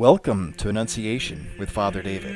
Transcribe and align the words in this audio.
Welcome 0.00 0.54
to 0.54 0.70
Annunciation 0.70 1.50
with 1.58 1.68
Father 1.68 2.00
David. 2.00 2.34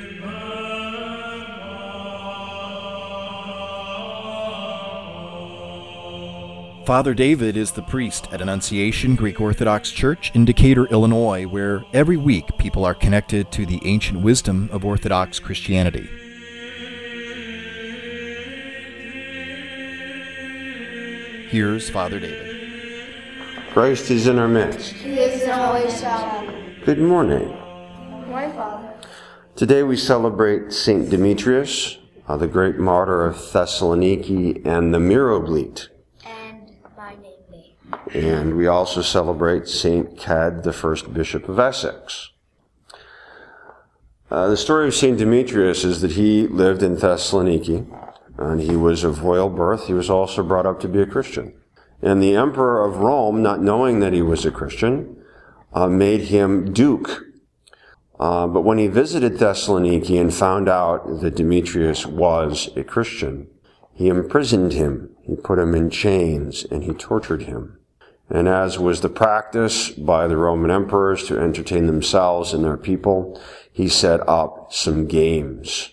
Father 6.85 7.15
David 7.15 7.57
is 7.57 7.73
the 7.73 7.83
priest 7.89 8.29
at 8.31 8.43
Annunciation 8.43 9.15
Greek 9.15 9.41
Orthodox 9.41 9.91
Church 9.93 10.31
in 10.35 10.45
Decatur, 10.45 10.85
Illinois, 10.89 11.47
where 11.47 11.83
every 11.95 12.19
week 12.19 12.45
people 12.59 12.85
are 12.85 12.93
connected 12.93 13.51
to 13.53 13.65
the 13.65 13.81
ancient 13.87 14.21
wisdom 14.21 14.69
of 14.71 14.85
Orthodox 14.85 15.39
Christianity. 15.39 16.07
Here's 21.49 21.89
Father 21.89 22.21
David. 22.21 22.51
Christ 23.71 24.11
is 24.11 24.27
in 24.27 24.39
our 24.39 24.49
midst. 24.49 24.93
He 24.93 25.19
is 25.19 25.45
and 25.45 25.53
always 25.53 25.99
shall 25.99 26.47
be. 26.47 26.64
Good 26.85 26.99
morning. 26.99 27.49
Morning, 28.29 28.53
Father. 28.53 28.93
Today 29.57 29.83
we 29.83 29.97
celebrate 29.97 30.71
Saint 30.71 31.09
Demetrius, 31.09 31.97
uh, 32.29 32.37
the 32.37 32.47
great 32.47 32.77
martyr 32.77 33.25
of 33.25 33.37
Thessaloniki 33.37 34.67
and 34.67 34.93
the 34.93 34.99
Myroblyte. 34.99 35.89
And 36.27 36.77
my 36.95 37.17
name. 37.23 37.73
And 38.13 38.59
we 38.59 38.67
also 38.67 39.01
celebrate 39.01 39.67
Saint 39.67 40.21
Cedd, 40.21 40.63
the 40.63 40.75
first 40.75 41.15
bishop 41.15 41.49
of 41.49 41.59
Essex. 41.59 42.33
Uh, 44.31 44.49
the 44.49 44.57
story 44.59 44.87
of 44.87 44.95
Saint 44.95 45.17
Demetrius 45.17 45.85
is 45.85 46.03
that 46.03 46.13
he 46.13 46.47
lived 46.47 46.83
in 46.83 46.99
Thessaloniki, 46.99 47.87
and 48.37 48.61
he 48.61 48.77
was 48.77 49.05
of 49.05 49.23
royal 49.23 49.49
birth. 49.49 49.87
He 49.87 49.95
was 49.95 50.11
also 50.11 50.43
brought 50.43 50.67
up 50.67 50.81
to 50.81 50.89
be 50.89 51.01
a 51.01 51.07
Christian. 51.07 51.55
And 52.03 52.23
the 52.23 52.37
emperor 52.37 52.85
of 52.85 52.99
Rome, 52.99 53.43
not 53.43 53.63
knowing 53.63 54.01
that 54.01 54.13
he 54.13 54.21
was 54.21 54.45
a 54.45 54.51
Christian, 54.51 55.24
uh, 55.75 55.89
made 55.89 56.23
him 56.23 56.73
duke. 56.73 57.25
Uh, 58.19 58.47
but 58.47 58.63
when 58.63 58.79
he 58.79 58.87
visited 58.87 59.35
Thessaloniki 59.35 60.21
and 60.21 60.33
found 60.33 60.69
out 60.69 61.21
that 61.21 61.37
Demetrius 61.37 62.07
was 62.07 62.71
a 62.77 62.85
Christian, 62.85 63.49
he 63.93 64.09
imprisoned 64.09 64.73
him. 64.73 65.11
He 65.23 65.37
put 65.37 65.59
him 65.59 65.75
in 65.75 65.91
chains 65.91 66.65
and 66.65 66.85
he 66.85 66.93
tortured 66.93 67.43
him. 67.43 67.79
And 68.31 68.49
as 68.49 68.79
was 68.79 69.01
the 69.01 69.09
practice 69.09 69.91
by 69.91 70.27
the 70.27 70.37
Roman 70.37 70.71
emperors 70.71 71.27
to 71.29 71.39
entertain 71.39 71.87
themselves 71.87 72.55
and 72.55 72.65
their 72.65 72.77
people, 72.77 73.41
he 73.71 73.89
set 73.89 74.27
up 74.29 74.73
some 74.73 75.07
games. 75.07 75.93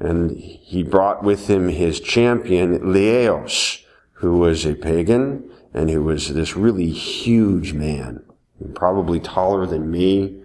And 0.00 0.36
he 0.36 0.82
brought 0.82 1.22
with 1.22 1.48
him 1.48 1.68
his 1.68 2.00
champion, 2.00 2.78
Lyaeus, 2.92 3.84
who 4.14 4.38
was 4.38 4.64
a 4.64 4.74
pagan 4.74 5.50
and 5.72 5.90
who 5.90 6.02
was 6.02 6.34
this 6.34 6.56
really 6.56 6.90
huge 6.90 7.72
man, 7.72 8.24
probably 8.78 9.18
taller 9.18 9.66
than 9.66 9.90
me, 9.90 10.40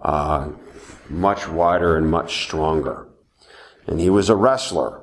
uh, 0.00 0.48
much 1.10 1.46
wider 1.46 1.98
and 1.98 2.10
much 2.10 2.42
stronger. 2.42 3.06
And 3.86 4.00
he 4.00 4.08
was 4.08 4.30
a 4.30 4.34
wrestler. 4.34 5.02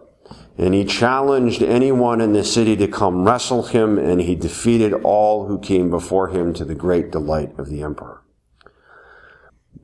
And 0.57 0.73
he 0.73 0.83
challenged 0.83 1.61
anyone 1.61 2.21
in 2.21 2.33
the 2.33 2.43
city 2.43 2.75
to 2.77 2.87
come 2.87 3.23
wrestle 3.23 3.63
him, 3.63 3.99
and 3.99 4.19
he 4.19 4.35
defeated 4.35 4.93
all 5.03 5.45
who 5.45 5.59
came 5.59 5.91
before 5.91 6.29
him 6.29 6.53
to 6.55 6.65
the 6.65 6.75
great 6.75 7.11
delight 7.11 7.57
of 7.59 7.69
the 7.69 7.83
emperor. 7.83 8.23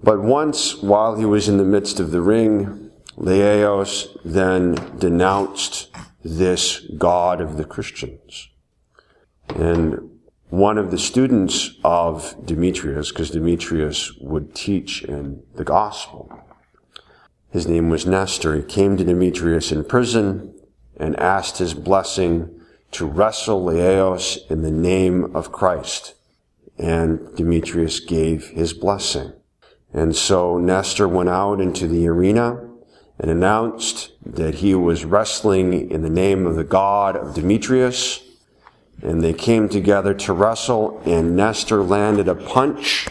But 0.02 0.22
once, 0.22 0.82
while 0.82 1.16
he 1.16 1.26
was 1.26 1.48
in 1.48 1.58
the 1.58 1.64
midst 1.64 2.00
of 2.00 2.10
the 2.10 2.22
ring, 2.22 2.92
Lyaeus 3.16 4.18
then 4.26 4.74
denounced 4.98 5.90
this 6.24 6.80
God 6.98 7.42
of 7.42 7.58
the 7.58 7.66
Christians. 7.66 8.50
And 9.50 10.17
one 10.50 10.78
of 10.78 10.92
the 10.92 10.98
students 10.98 11.72
of 11.84 12.36
Demetrius, 12.46 13.10
because 13.12 13.32
Demetrius 13.32 14.14
would 14.20 14.56
teach 14.56 15.04
in 15.04 15.44
the 15.56 15.64
gospel, 15.64 16.32
his 17.52 17.68
name 17.68 17.90
was 17.90 18.06
Nestor. 18.06 18.56
He 18.56 18.64
came 18.64 18.98
to 18.98 19.04
Demetrius 19.04 19.72
in 19.72 19.84
prison 19.84 20.54
and 20.98 21.20
asked 21.20 21.58
his 21.58 21.74
blessing 21.74 22.62
to 22.92 23.06
wrestle 23.06 23.64
Lyaeus 23.64 24.38
in 24.50 24.62
the 24.62 24.72
name 24.72 25.36
of 25.36 25.52
Christ. 25.52 26.14
And 26.78 27.36
Demetrius 27.36 28.00
gave 28.00 28.50
his 28.50 28.74
blessing. 28.74 29.34
And 29.94 30.16
so 30.16 30.58
Nestor 30.58 31.08
went 31.08 31.30
out 31.30 31.60
into 31.60 31.88
the 31.88 32.08
arena 32.08 32.70
and 33.20 33.32
announced 33.32 34.12
that 34.26 34.56
he 34.56 34.76
was 34.76 35.06
wrestling 35.06 35.90
in 35.90 36.04
the 36.04 36.10
name 36.10 36.46
of 36.46 36.56
the 36.56 36.64
God 36.64 37.16
of 37.16 37.34
Demetrius. 37.34 38.24
And 39.02 39.22
they 39.22 39.34
came 39.34 39.70
together 39.70 40.14
to 40.14 40.34
wrestle, 40.34 41.02
and 41.06 41.36
Nestor 41.36 41.84
landed 41.84 42.28
a 42.28 42.36
punch 42.36 43.08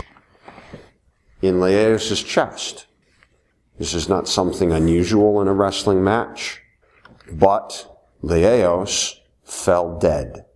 in 1.41 1.61
Lyaeus' 1.61 2.25
chest. 2.25 2.87
This 3.79 3.95
is 3.95 4.09
not 4.09 4.29
something 4.29 4.73
unusual 4.73 5.41
in 5.41 5.49
a 5.49 5.53
wrestling 5.53 6.03
match, 6.03 6.63
but 7.31 7.87
Lyaeus 8.23 9.21
fell 9.45 9.99
dead. 9.99 10.47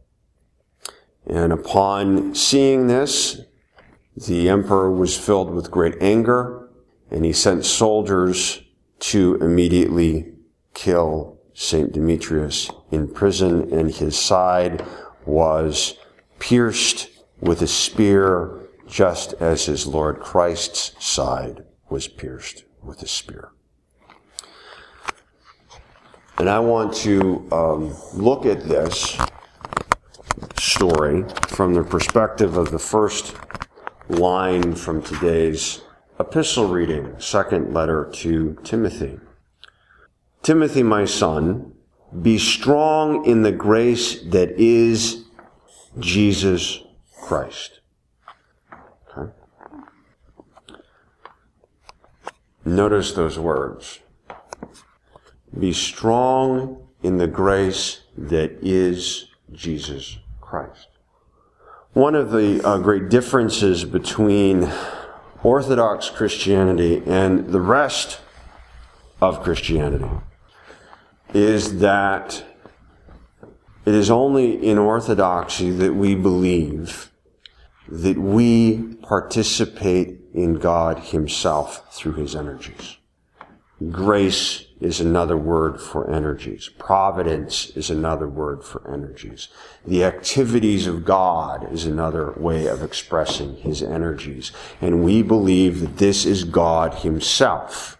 And 1.27 1.53
upon 1.53 2.35
seeing 2.35 2.87
this, 2.87 3.43
the 4.17 4.49
emperor 4.49 4.91
was 4.91 5.17
filled 5.17 5.51
with 5.55 5.71
great 5.71 5.95
anger, 6.01 6.69
and 7.11 7.25
he 7.25 7.33
sent 7.33 7.65
soldiers 7.65 8.63
to 9.01 9.37
immediately 9.37 10.33
kill 10.75 11.39
Saint 11.55 11.93
Demetrius 11.93 12.71
in 12.91 13.07
prison, 13.07 13.73
and 13.73 13.91
his 13.91 14.19
side 14.19 14.85
was 15.31 15.97
pierced 16.41 17.09
with 17.41 17.63
a 17.63 17.67
spear, 17.67 18.69
just 18.87 19.33
as 19.35 19.67
his 19.67 19.87
Lord 19.87 20.19
Christ's 20.21 20.93
side 21.05 21.65
was 21.89 22.09
pierced 22.09 22.65
with 22.83 23.03
a 23.03 23.07
spear. 23.07 23.53
And 26.39 26.49
I 26.49 26.59
want 26.59 26.95
to 26.95 27.47
um, 27.53 27.95
look 28.15 28.45
at 28.45 28.65
this 28.65 29.19
story 30.57 31.25
from 31.49 31.75
the 31.75 31.85
perspective 31.85 32.57
of 32.57 32.71
the 32.71 32.79
first 32.79 33.37
line 34.09 34.75
from 34.75 35.03
today's 35.03 35.83
epistle 36.19 36.69
reading, 36.69 37.15
second 37.19 37.73
letter 37.73 38.11
to 38.15 38.59
Timothy. 38.65 39.21
Timothy, 40.43 40.83
my 40.83 41.05
son, 41.05 41.73
be 42.23 42.39
strong 42.39 43.25
in 43.25 43.43
the 43.43 43.53
grace 43.53 44.21
that 44.23 44.51
is 44.59 45.20
Jesus 45.99 46.81
Christ. 47.21 47.81
Okay. 49.17 49.31
Notice 52.65 53.13
those 53.13 53.39
words. 53.39 54.01
Be 55.59 55.73
strong 55.73 56.87
in 57.03 57.17
the 57.17 57.27
grace 57.27 58.03
that 58.17 58.53
is 58.63 59.27
Jesus 59.53 60.19
Christ. 60.41 60.89
One 61.93 62.15
of 62.15 62.31
the 62.31 62.65
uh, 62.65 62.79
great 62.79 63.09
differences 63.09 63.85
between 63.85 64.71
Orthodox 65.43 66.09
Christianity 66.09 67.03
and 67.05 67.49
the 67.49 67.61
rest 67.61 68.21
of 69.21 69.43
Christianity 69.43 70.11
is 71.35 71.81
that 71.81 72.45
it 73.87 73.95
is 73.95 74.11
only 74.11 74.65
in 74.65 74.79
Orthodoxy 74.79 75.71
that 75.71 75.95
we 75.95 76.15
believe 76.15 77.11
that 77.89 78.19
we 78.19 78.95
participate 79.03 80.21
in 80.33 80.55
God 80.55 80.99
Himself 80.99 81.93
through 81.93 82.13
His 82.13 82.37
energies. 82.37 82.99
Grace 83.91 84.67
is 84.81 85.01
another 85.01 85.37
word 85.37 85.81
for 85.81 86.11
energies. 86.11 86.69
Providence 86.79 87.71
is 87.71 87.91
another 87.91 88.29
word 88.29 88.63
for 88.63 88.93
energies. 88.93 89.49
The 89.87 90.05
activities 90.05 90.87
of 90.87 91.05
God 91.05 91.73
is 91.73 91.87
another 91.87 92.33
way 92.33 92.67
of 92.67 92.83
expressing 92.83 93.57
His 93.57 93.83
energies. 93.83 94.53
And 94.81 95.03
we 95.03 95.23
believe 95.23 95.81
that 95.81 95.97
this 95.97 96.27
is 96.27 96.45
God 96.45 96.95
Himself. 96.97 98.00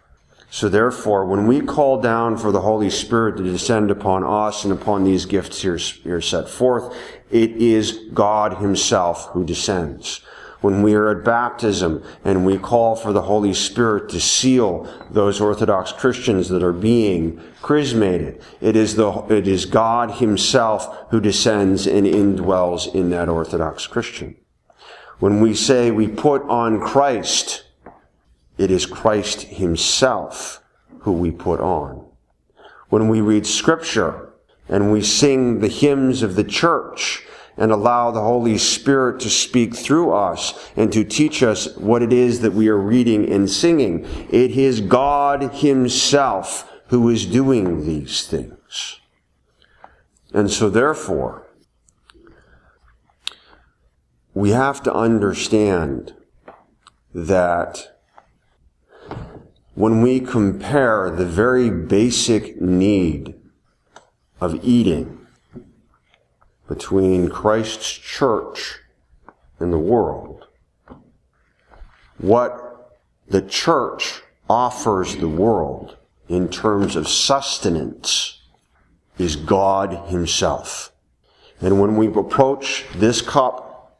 So 0.51 0.67
therefore, 0.67 1.25
when 1.25 1.47
we 1.47 1.61
call 1.61 2.01
down 2.01 2.37
for 2.37 2.51
the 2.51 2.59
Holy 2.59 2.89
Spirit 2.89 3.37
to 3.37 3.43
descend 3.43 3.89
upon 3.89 4.25
us 4.25 4.65
and 4.65 4.73
upon 4.73 5.05
these 5.05 5.25
gifts 5.25 5.61
here, 5.61 5.77
here 5.77 6.19
set 6.19 6.49
forth, 6.49 6.93
it 7.31 7.51
is 7.51 7.93
God 8.13 8.57
Himself 8.57 9.29
who 9.29 9.45
descends 9.45 10.21
when 10.61 10.83
we 10.83 10.93
are 10.93 11.09
at 11.09 11.25
baptism 11.25 12.03
and 12.23 12.45
we 12.45 12.57
call 12.57 12.95
for 12.95 13.11
the 13.11 13.23
Holy 13.23 13.53
Spirit 13.53 14.09
to 14.09 14.19
seal 14.21 14.87
those 15.09 15.41
Orthodox 15.41 15.91
Christians 15.91 16.49
that 16.49 16.63
are 16.63 16.73
being 16.73 17.41
chrismated. 17.61 18.41
It 18.61 18.75
is 18.75 18.95
the, 18.95 19.25
it 19.29 19.47
is 19.47 19.65
God 19.65 20.11
himself 20.11 21.09
who 21.09 21.19
descends 21.19 21.87
and 21.87 22.05
indwells 22.05 22.93
in 22.93 23.09
that 23.09 23.27
Orthodox 23.29 23.87
Christian. 23.87 24.37
When 25.19 25.41
we 25.41 25.53
say 25.53 25.91
we 25.91 26.07
put 26.07 26.43
on 26.43 26.79
Christ, 26.79 27.63
it 28.61 28.71
is 28.71 28.85
Christ 28.85 29.43
himself 29.43 30.63
who 30.99 31.13
we 31.13 31.31
put 31.31 31.59
on. 31.59 32.05
When 32.89 33.09
we 33.09 33.21
read 33.21 33.45
scripture 33.45 34.33
and 34.69 34.91
we 34.91 35.01
sing 35.01 35.59
the 35.59 35.67
hymns 35.67 36.21
of 36.21 36.35
the 36.35 36.43
church, 36.43 37.25
and 37.57 37.71
allow 37.71 38.11
the 38.11 38.21
Holy 38.21 38.57
Spirit 38.57 39.19
to 39.21 39.29
speak 39.29 39.75
through 39.75 40.11
us 40.11 40.71
and 40.75 40.91
to 40.93 41.03
teach 41.03 41.43
us 41.43 41.75
what 41.77 42.01
it 42.01 42.13
is 42.13 42.41
that 42.41 42.53
we 42.53 42.67
are 42.67 42.77
reading 42.77 43.31
and 43.31 43.49
singing. 43.49 44.05
It 44.31 44.57
is 44.57 44.81
God 44.81 45.53
Himself 45.55 46.67
who 46.87 47.09
is 47.09 47.25
doing 47.25 47.85
these 47.85 48.25
things. 48.25 48.99
And 50.33 50.49
so 50.49 50.69
therefore, 50.69 51.47
we 54.33 54.51
have 54.51 54.81
to 54.83 54.93
understand 54.93 56.15
that 57.13 58.00
when 59.81 60.03
we 60.03 60.19
compare 60.19 61.09
the 61.09 61.25
very 61.25 61.71
basic 61.71 62.61
need 62.61 63.33
of 64.39 64.63
eating 64.63 65.25
between 66.67 67.27
Christ's 67.27 67.91
church 67.91 68.77
and 69.57 69.73
the 69.73 69.79
world, 69.79 70.45
what 72.19 73.01
the 73.27 73.41
church 73.41 74.21
offers 74.47 75.15
the 75.15 75.27
world 75.27 75.97
in 76.29 76.47
terms 76.47 76.95
of 76.95 77.07
sustenance 77.07 78.39
is 79.17 79.35
God 79.35 80.09
Himself. 80.09 80.91
And 81.59 81.81
when 81.81 81.97
we 81.97 82.05
approach 82.05 82.85
this 82.93 83.23
cup, 83.23 83.99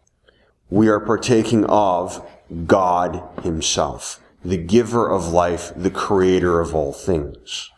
we 0.69 0.89
are 0.89 0.99
partaking 0.99 1.65
of 1.65 2.23
God 2.67 3.23
Himself 3.41 4.19
the 4.43 4.57
giver 4.57 5.09
of 5.09 5.29
life, 5.29 5.71
the 5.75 5.91
creator 5.91 6.59
of 6.59 6.73
all 6.73 6.93
things. 6.93 7.69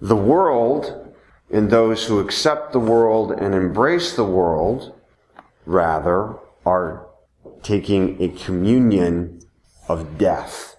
The 0.00 0.16
world, 0.16 1.14
and 1.50 1.70
those 1.70 2.06
who 2.06 2.18
accept 2.18 2.72
the 2.72 2.80
world 2.80 3.30
and 3.30 3.54
embrace 3.54 4.14
the 4.14 4.24
world, 4.24 4.92
rather, 5.64 6.36
are 6.66 7.06
taking 7.62 8.20
a 8.22 8.28
communion 8.28 9.40
of 9.88 10.18
death. 10.18 10.76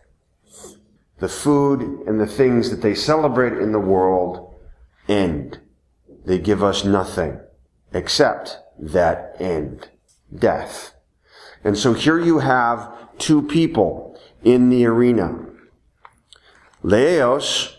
The 1.20 1.30
food 1.30 1.82
and 2.06 2.20
the 2.20 2.28
things 2.28 2.70
that 2.70 2.82
they 2.82 2.94
celebrate 2.94 3.54
in 3.54 3.72
the 3.72 3.80
world 3.80 4.54
end. 5.08 5.60
They 6.26 6.40
give 6.40 6.62
us 6.64 6.84
nothing 6.84 7.40
except 7.94 8.58
that 8.78 9.38
end, 9.40 9.90
death. 10.38 10.94
And 11.64 11.78
so 11.78 11.94
here 11.94 12.20
you 12.20 12.40
have 12.40 12.92
two 13.18 13.42
people 13.42 14.15
in 14.46 14.70
the 14.70 14.86
arena. 14.86 15.38
Lyaeus, 16.84 17.76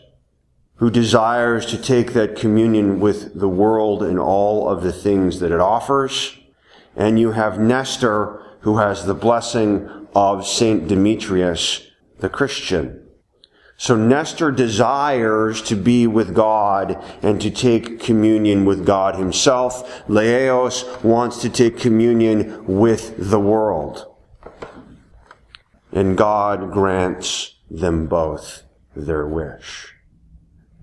who 0.74 0.90
desires 0.90 1.64
to 1.66 1.80
take 1.80 2.12
that 2.12 2.36
communion 2.36 3.00
with 3.00 3.38
the 3.38 3.48
world 3.48 4.02
and 4.02 4.18
all 4.18 4.68
of 4.68 4.82
the 4.82 4.92
things 4.92 5.40
that 5.40 5.52
it 5.52 5.60
offers. 5.60 6.36
And 6.94 7.18
you 7.18 7.32
have 7.32 7.58
Nestor, 7.58 8.42
who 8.60 8.78
has 8.78 9.06
the 9.06 9.14
blessing 9.14 10.08
of 10.14 10.46
Saint 10.46 10.88
Demetrius, 10.88 11.86
the 12.18 12.28
Christian. 12.28 13.06
So 13.78 13.94
Nestor 13.94 14.50
desires 14.50 15.62
to 15.62 15.76
be 15.76 16.06
with 16.06 16.34
God 16.34 17.02
and 17.22 17.40
to 17.42 17.50
take 17.50 18.00
communion 18.00 18.64
with 18.64 18.84
God 18.84 19.16
himself. 19.16 20.08
Lyaeus 20.08 21.02
wants 21.04 21.40
to 21.42 21.48
take 21.48 21.78
communion 21.78 22.64
with 22.66 23.30
the 23.30 23.40
world 23.40 24.15
and 25.96 26.14
God 26.14 26.72
grants 26.72 27.54
them 27.70 28.06
both 28.06 28.64
their 28.94 29.26
wish. 29.26 29.94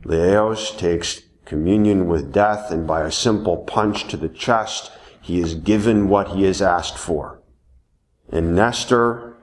Lyaeus 0.04 0.75
takes 0.75 1.21
communion 1.45 2.07
with 2.07 2.33
death, 2.33 2.71
and 2.71 2.88
by 2.88 3.01
a 3.01 3.12
simple 3.12 3.57
punch 3.57 4.07
to 4.07 4.18
the 4.18 4.27
chest, 4.27 4.92
he 5.21 5.39
is 5.39 5.54
given 5.54 6.10
what 6.10 6.30
he 6.30 6.45
has 6.45 6.63
asked 6.63 6.98
for. 6.98 7.44
And 8.31 8.56
Nestor, 8.56 9.38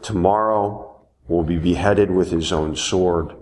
tomorrow, 0.00 1.06
will 1.28 1.44
be 1.44 1.58
beheaded 1.58 2.10
with 2.10 2.30
his 2.30 2.50
own 2.50 2.74
sword, 2.74 3.36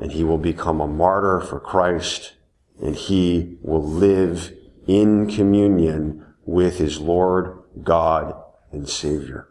and 0.00 0.10
he 0.10 0.24
will 0.24 0.36
become 0.36 0.80
a 0.80 0.88
martyr 0.88 1.38
for 1.38 1.60
Christ, 1.60 2.32
and 2.82 2.96
he 2.96 3.56
will 3.62 3.84
live 3.84 4.52
in 4.88 5.30
communion 5.30 6.26
with 6.44 6.78
his 6.78 6.98
Lord, 6.98 7.56
God, 7.84 8.34
and 8.72 8.88
Savior 8.88 9.48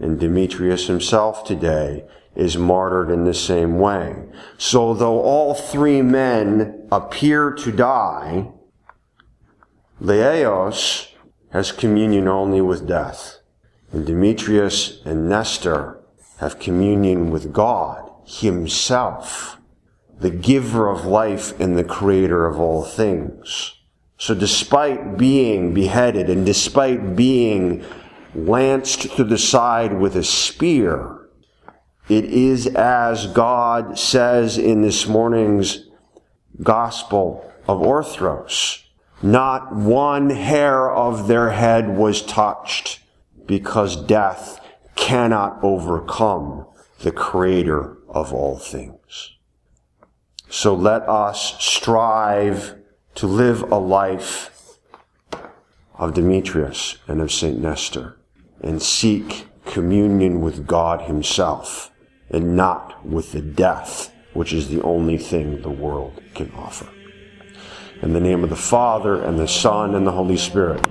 and 0.00 0.20
Demetrius 0.20 0.86
himself 0.86 1.44
today 1.44 2.04
is 2.34 2.56
martyred 2.56 3.10
in 3.10 3.24
the 3.24 3.34
same 3.34 3.78
way. 3.78 4.14
So 4.56 4.94
though 4.94 5.20
all 5.20 5.54
three 5.54 6.02
men 6.02 6.86
appear 6.92 7.50
to 7.52 7.72
die, 7.72 8.50
Lyaeus 10.00 11.08
has 11.50 11.72
communion 11.72 12.28
only 12.28 12.60
with 12.60 12.86
death. 12.86 13.38
And 13.90 14.06
Demetrius 14.06 15.00
and 15.04 15.28
Nestor 15.28 16.00
have 16.38 16.60
communion 16.60 17.30
with 17.30 17.52
God 17.52 18.08
himself, 18.24 19.58
the 20.20 20.30
giver 20.30 20.88
of 20.88 21.06
life 21.06 21.58
and 21.58 21.76
the 21.76 21.84
creator 21.84 22.46
of 22.46 22.60
all 22.60 22.84
things. 22.84 23.74
So 24.18 24.34
despite 24.34 25.16
being 25.16 25.72
beheaded 25.72 26.28
and 26.28 26.44
despite 26.44 27.16
being 27.16 27.84
lanced 28.34 29.10
through 29.10 29.26
the 29.26 29.38
side 29.38 29.98
with 29.98 30.16
a 30.16 30.24
spear. 30.24 31.28
It 32.08 32.24
is 32.24 32.66
as 32.66 33.26
God 33.28 33.98
says 33.98 34.58
in 34.58 34.82
this 34.82 35.06
morning's 35.06 35.86
Gospel 36.62 37.50
of 37.66 37.80
Orthros. 37.80 38.82
Not 39.22 39.74
one 39.74 40.30
hair 40.30 40.90
of 40.90 41.28
their 41.28 41.50
head 41.50 41.96
was 41.96 42.22
touched 42.22 43.00
because 43.46 43.96
death 43.96 44.60
cannot 44.96 45.58
overcome 45.62 46.66
the 47.00 47.12
creator 47.12 47.96
of 48.08 48.32
all 48.32 48.58
things. 48.58 49.34
So 50.48 50.74
let 50.74 51.02
us 51.02 51.62
strive 51.62 52.76
to 53.16 53.26
live 53.26 53.70
a 53.70 53.78
life 53.78 54.78
of 55.94 56.14
Demetrius 56.14 56.96
and 57.06 57.20
of 57.20 57.32
St. 57.32 57.58
Nestor 57.58 58.17
and 58.62 58.82
seek 58.82 59.46
communion 59.66 60.40
with 60.40 60.66
God 60.66 61.02
Himself 61.02 61.90
and 62.30 62.56
not 62.56 63.04
with 63.04 63.32
the 63.32 63.40
death, 63.40 64.12
which 64.32 64.52
is 64.52 64.68
the 64.68 64.82
only 64.82 65.18
thing 65.18 65.62
the 65.62 65.70
world 65.70 66.20
can 66.34 66.52
offer. 66.52 66.88
In 68.02 68.12
the 68.12 68.20
name 68.20 68.44
of 68.44 68.50
the 68.50 68.56
Father, 68.56 69.22
and 69.22 69.38
the 69.38 69.48
Son, 69.48 69.94
and 69.94 70.06
the 70.06 70.12
Holy 70.12 70.36
Spirit, 70.36 70.84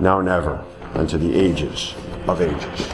now 0.00 0.20
and 0.20 0.28
ever, 0.28 0.64
unto 0.94 1.16
the 1.16 1.34
ages 1.38 1.94
of 2.26 2.40
ages. 2.42 2.88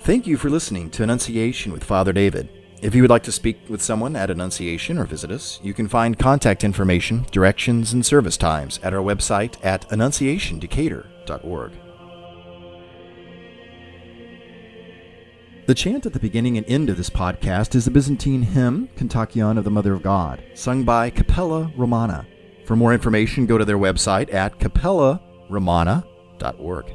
Thank 0.00 0.26
you 0.26 0.36
for 0.36 0.50
listening 0.50 0.90
to 0.90 1.04
Annunciation 1.04 1.72
with 1.72 1.84
Father 1.84 2.12
David. 2.12 2.48
If 2.82 2.96
you 2.96 3.02
would 3.02 3.10
like 3.10 3.22
to 3.24 3.32
speak 3.32 3.58
with 3.68 3.80
someone 3.80 4.16
at 4.16 4.30
Annunciation 4.30 4.98
or 4.98 5.04
visit 5.04 5.30
us, 5.30 5.60
you 5.62 5.72
can 5.72 5.86
find 5.86 6.18
contact 6.18 6.64
information, 6.64 7.24
directions, 7.30 7.92
and 7.92 8.04
service 8.04 8.36
times 8.36 8.80
at 8.82 8.92
our 8.92 9.02
website 9.02 9.64
at 9.64 9.88
annunciationdecatur.org. 9.90 11.72
The 15.64 15.76
chant 15.76 16.06
at 16.06 16.12
the 16.12 16.18
beginning 16.18 16.58
and 16.58 16.68
end 16.68 16.90
of 16.90 16.96
this 16.96 17.08
podcast 17.08 17.76
is 17.76 17.84
the 17.84 17.92
Byzantine 17.92 18.42
hymn, 18.42 18.88
Kontakion 18.96 19.56
of 19.56 19.62
the 19.62 19.70
Mother 19.70 19.92
of 19.92 20.02
God, 20.02 20.42
sung 20.54 20.82
by 20.82 21.08
Cappella 21.08 21.72
Romana. 21.76 22.26
For 22.66 22.74
more 22.74 22.92
information, 22.92 23.46
go 23.46 23.58
to 23.58 23.64
their 23.64 23.78
website 23.78 24.34
at 24.34 24.58
cappellaromana.org. 24.58 26.86